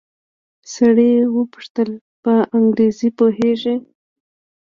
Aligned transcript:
سړي 0.73 1.11
وپوښتل 1.35 1.89
په 2.23 2.33
انګريزي 2.57 3.09
پوهېږې. 3.17 3.75